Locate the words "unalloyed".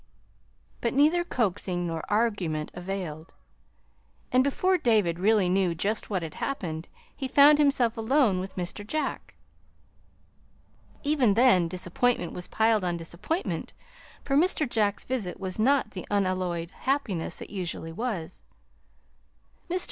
16.09-16.71